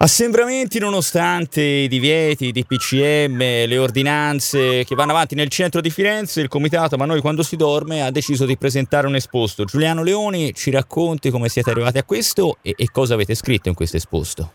[0.00, 6.40] Assembramenti nonostante i divieti, i DPCM, le ordinanze che vanno avanti nel centro di Firenze,
[6.40, 9.64] il comitato Ma noi quando si dorme ha deciso di presentare un esposto.
[9.64, 13.74] Giuliano Leoni ci racconti come siete arrivati a questo e, e cosa avete scritto in
[13.74, 14.52] questo esposto.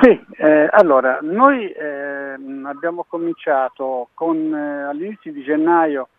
[0.00, 6.10] Sì, eh, allora noi eh, abbiamo cominciato con, eh, all'inizio di gennaio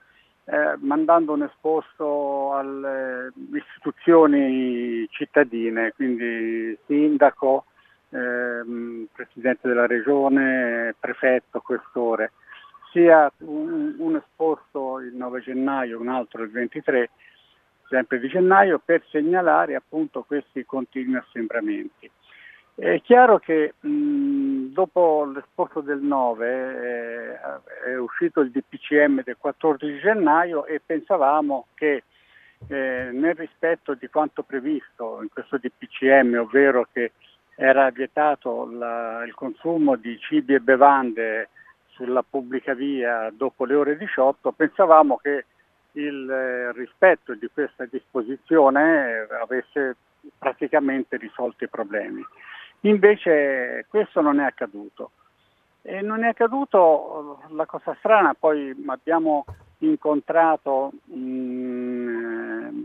[0.43, 7.63] eh, mandando un esposto alle istituzioni cittadine, quindi sindaco,
[8.15, 12.31] ehm, Presidente della Regione, Prefetto, Questore,
[12.91, 17.09] sia un, un esposto il 9 gennaio, un altro il 23,
[17.89, 22.09] sempre di gennaio, per segnalare appunto questi continui assembramenti.
[22.77, 29.99] È chiaro che mh, dopo l'esposto del 9 eh, è uscito il DPCM del 14
[29.99, 32.03] gennaio e pensavamo che
[32.67, 37.11] eh, nel rispetto di quanto previsto in questo DPCM, ovvero che
[37.55, 41.49] era vietato la, il consumo di cibi e bevande
[41.87, 45.45] sulla pubblica via dopo le ore 18, pensavamo che
[45.93, 49.95] il eh, rispetto di questa disposizione avesse
[50.37, 52.25] praticamente risolto i problemi.
[52.81, 55.11] Invece questo non è accaduto.
[55.81, 59.45] E non è accaduto la cosa strana, poi abbiamo
[59.79, 62.83] incontrato mh,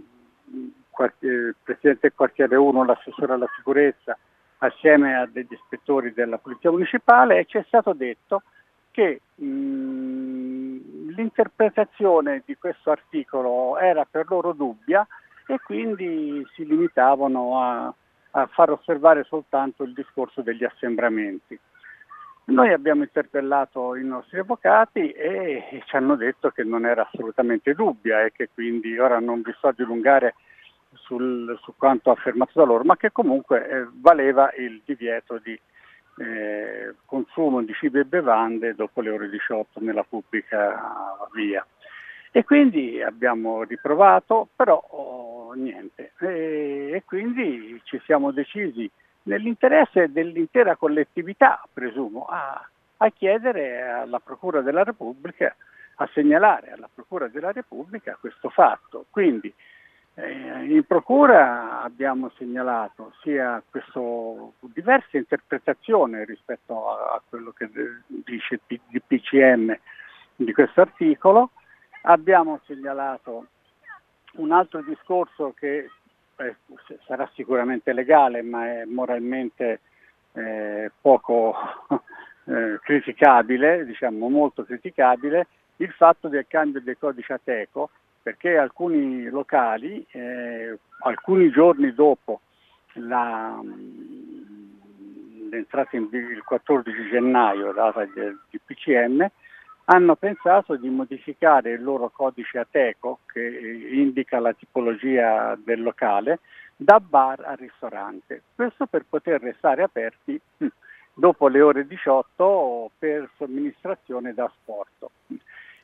[1.20, 4.18] il Presidente del quartiere 1, l'assessore alla sicurezza,
[4.61, 8.42] assieme a degli ispettori della Polizia Municipale e ci è stato detto
[8.91, 15.06] che mh, l'interpretazione di questo articolo era per loro dubbia
[15.47, 17.94] e quindi si limitavano a,
[18.33, 21.58] a far osservare soltanto il discorso degli assembramenti.
[22.45, 28.24] Noi abbiamo interpellato i nostri avvocati e ci hanno detto che non era assolutamente dubbia
[28.24, 30.34] e che quindi ora non vi sto a dilungare
[30.94, 35.58] sul, su quanto affermato da loro, ma che comunque eh, valeva il divieto di
[36.19, 41.64] eh, consumo di cibi e bevande dopo le ore 18 nella pubblica via.
[42.33, 46.12] E quindi abbiamo riprovato, però oh, niente.
[46.20, 48.89] E, e quindi ci siamo decisi,
[49.24, 52.68] nell'interesse dell'intera collettività, presumo, a,
[52.98, 55.55] a chiedere alla Procura della Repubblica,
[55.96, 59.07] a segnalare alla Procura della Repubblica questo fatto.
[59.11, 59.52] Quindi
[60.14, 67.70] in procura abbiamo segnalato sia questo, diverse interpretazioni rispetto a, a quello che
[68.06, 69.78] dice il PCM
[70.36, 71.50] di questo articolo,
[72.02, 73.46] abbiamo segnalato
[74.34, 75.90] un altro discorso che
[76.36, 76.56] eh,
[77.06, 79.80] sarà sicuramente legale ma è moralmente
[80.32, 81.54] eh, poco
[82.44, 85.46] eh, criticabile, diciamo molto criticabile,
[85.77, 87.90] il fatto del cambio del codice Ateco
[88.23, 92.41] perché alcuni locali, eh, alcuni giorni dopo
[92.95, 93.61] la,
[95.51, 99.27] l'entrata in il 14 gennaio, data del PCM,
[99.85, 106.39] hanno pensato di modificare il loro codice Ateco, che indica la tipologia del locale,
[106.77, 108.42] da bar a ristorante.
[108.55, 110.41] Questo per poter restare aperti
[111.13, 115.07] dopo le ore 18 per somministrazione da sport.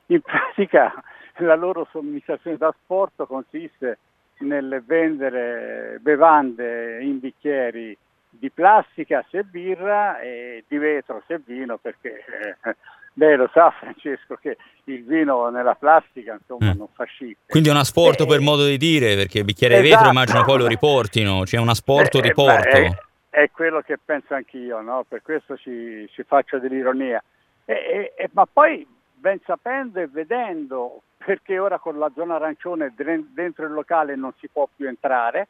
[0.06, 0.92] In pratica
[1.38, 3.98] la loro somministrazione da sport consiste
[4.38, 7.96] nel vendere bevande in bicchieri
[8.28, 12.22] di plastica se birra e di vetro se vino perché
[12.62, 12.76] eh,
[13.14, 16.76] lei lo sa Francesco che il vino nella plastica insomma mm.
[16.76, 17.38] non fa chic.
[17.46, 19.88] Quindi è un asporto eh, per modo di dire perché il bicchiere esatto.
[19.88, 22.78] di vetro immagino poi lo riportino, c'è cioè un asporto eh, di porto.
[22.78, 22.98] Beh,
[23.30, 25.04] è, è, quello che penso anch'io, no?
[25.08, 27.22] per questo ci, ci faccio dell'ironia.
[27.64, 28.86] E, e, ma poi
[29.26, 34.46] ben sapendo e vedendo perché ora con la zona arancione dentro il locale non si
[34.46, 35.48] può più entrare,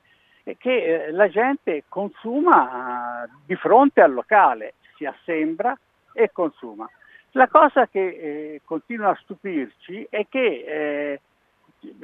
[0.56, 5.78] che eh, la gente consuma eh, di fronte al locale, si assembra
[6.14, 6.88] e consuma.
[7.32, 11.20] La cosa che eh, continua a stupirci è che eh,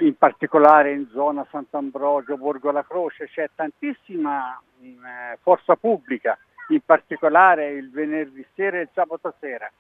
[0.01, 6.37] in particolare in zona Sant'Ambrogio, Borgo La Croce c'è tantissima mh, mm, eh, forza pubblica,
[6.69, 9.73] in particolare il venerdì sera e il sabato sera,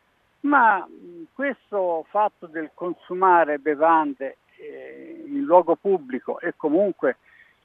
[0.42, 0.86] ma
[1.32, 7.16] questo fatto del consumare bevande eh, in luogo pubblico e comunque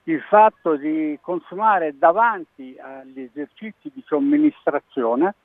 [0.04, 5.36] il fatto di consumare davanti agli esercizi di somministrazione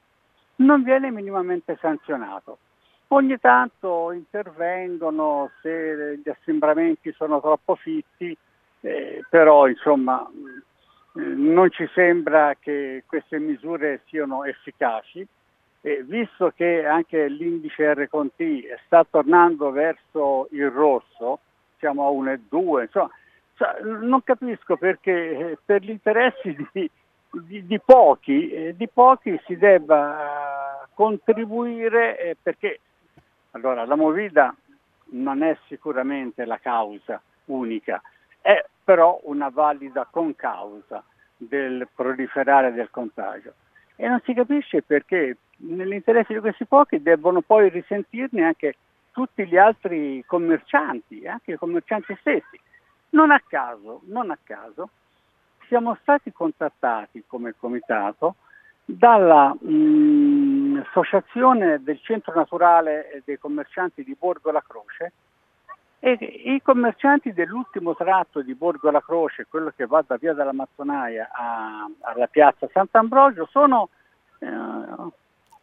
[0.57, 2.59] non viene minimamente sanzionato.
[3.09, 8.37] Ogni tanto intervengono se gli assembramenti sono troppo fitti,
[8.81, 15.27] eh, però insomma eh, non ci sembra che queste misure siano efficaci
[15.83, 18.41] e visto che anche l'indice RConT
[18.87, 21.41] sta tornando verso il rosso,
[21.79, 23.11] siamo a 1,2, insomma,
[23.83, 26.91] non capisco perché eh, per gli interessi di,
[27.31, 32.79] di, di, pochi, eh, di pochi si debba contribuire eh, perché
[33.53, 34.55] allora, la Movida
[35.11, 38.01] non è sicuramente la causa unica,
[38.41, 41.03] è però una valida concausa
[41.37, 43.53] del proliferare del contagio.
[43.97, 48.77] E non si capisce perché nell'interesse di questi pochi debbono poi risentirne anche
[49.13, 52.61] tutti gli altri commercianti, anche i commercianti stessi.
[53.11, 54.89] Non a caso, non a caso
[55.69, 58.37] siamo stati contattati come comitato
[58.85, 65.13] dall'associazione mm, del Centro Naturale dei Commercianti di Borgo La Croce
[65.99, 70.53] e i commercianti dell'ultimo tratto di Borgo La Croce, quello che va da via della
[70.53, 73.89] Mazzonaia a, alla piazza Sant'Ambrogio, sono
[74.41, 74.49] eh,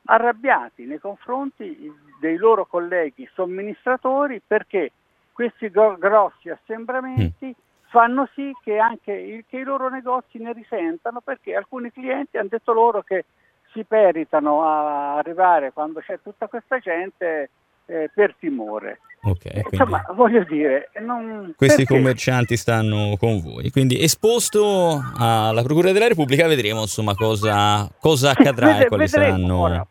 [0.09, 4.91] arrabbiati nei confronti dei loro colleghi somministratori perché
[5.31, 7.87] questi gro- grossi assembramenti mm.
[7.89, 12.49] fanno sì che anche il, che i loro negozi ne risentano perché alcuni clienti hanno
[12.49, 13.25] detto loro che
[13.71, 17.51] si peritano a arrivare quando c'è tutta questa gente
[17.85, 18.99] eh, per timore.
[19.21, 21.53] Okay, Insomma, voglio dire, non...
[21.55, 21.93] questi perché?
[21.93, 28.77] commercianti stanno con voi, quindi esposto alla Procura della Repubblica vedremo insomma cosa, cosa accadrà
[28.77, 29.59] sì, e quali saranno...
[29.59, 29.87] Ora,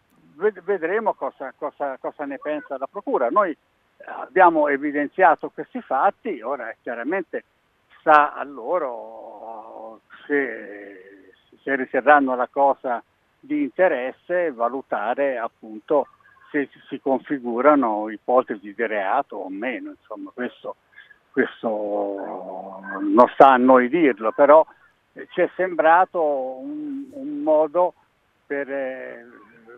[0.63, 3.29] vedremo cosa, cosa, cosa, ne pensa la Procura.
[3.29, 3.57] Noi
[4.05, 7.45] abbiamo evidenziato questi fatti, ora chiaramente
[7.99, 11.33] sta a loro se,
[11.63, 13.03] se riterranno la cosa
[13.41, 16.09] di interesse valutare appunto
[16.51, 20.77] se si configurano ipotesi di reato o meno, insomma questo,
[21.31, 24.67] questo non sta a noi dirlo, però
[25.31, 27.95] ci è sembrato un, un modo
[28.47, 29.27] per, eh,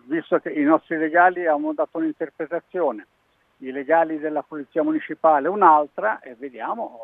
[0.06, 3.06] visto che i nostri legali hanno dato un'interpretazione,
[3.58, 6.98] i legali della Polizia Municipale un'altra e vediamo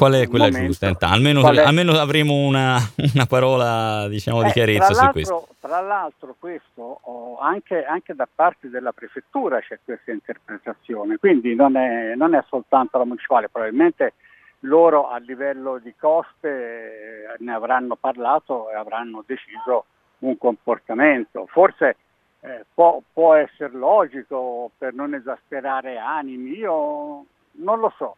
[0.00, 0.96] Qual è quella giusta?
[1.00, 2.78] Almeno, almeno, avremo una,
[3.14, 5.48] una parola diciamo, eh, di chiarezza su questo.
[5.60, 11.76] Tra l'altro questo oh, anche, anche, da parte della prefettura c'è questa interpretazione, quindi non
[11.76, 14.14] è, non è, soltanto la municipale, probabilmente
[14.60, 19.84] loro a livello di coste eh, ne avranno parlato e avranno deciso
[20.20, 21.46] un comportamento.
[21.46, 21.96] Forse
[22.40, 28.16] eh, può, può essere logico per non esasperare animi, io non lo so,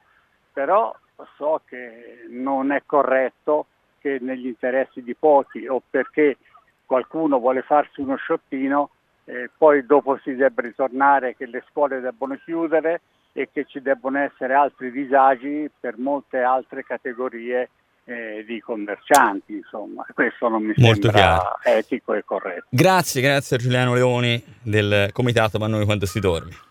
[0.53, 0.95] però
[1.37, 3.67] so che non è corretto
[3.99, 6.37] che negli interessi di pochi o perché
[6.85, 8.91] qualcuno vuole farsi uno sciottino,
[9.25, 13.01] eh, poi dopo si debba ritornare che le scuole debbono chiudere
[13.33, 17.71] e che ci debbono essere altri disagi per molte altre categorie
[18.05, 21.59] eh, di commercianti, insomma, questo non mi Molto sembra chiaro.
[21.79, 22.67] etico e corretto.
[22.71, 26.71] Grazie, grazie a Giuliano Leoni del Comitato Ma noi quando si dorme.